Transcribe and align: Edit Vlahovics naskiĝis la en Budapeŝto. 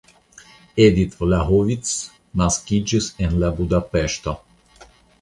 Edit 0.85 1.13
Vlahovics 1.19 1.93
naskiĝis 2.43 3.13
la 3.21 3.25
en 3.31 3.49
Budapeŝto. 3.63 4.39